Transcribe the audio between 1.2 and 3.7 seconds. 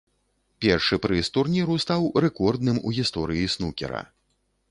турніру стаў рэкордным у гісторыі